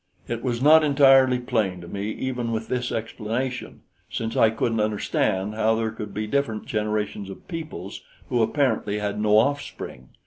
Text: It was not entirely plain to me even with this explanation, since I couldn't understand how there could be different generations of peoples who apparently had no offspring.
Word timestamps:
It 0.27 0.43
was 0.43 0.63
not 0.63 0.83
entirely 0.83 1.37
plain 1.37 1.79
to 1.81 1.87
me 1.87 2.09
even 2.09 2.51
with 2.51 2.69
this 2.69 2.91
explanation, 2.91 3.81
since 4.09 4.35
I 4.35 4.49
couldn't 4.49 4.79
understand 4.79 5.53
how 5.53 5.75
there 5.75 5.91
could 5.91 6.11
be 6.11 6.25
different 6.25 6.65
generations 6.65 7.29
of 7.29 7.47
peoples 7.47 8.01
who 8.27 8.41
apparently 8.41 8.97
had 8.97 9.21
no 9.21 9.37
offspring. 9.37 10.09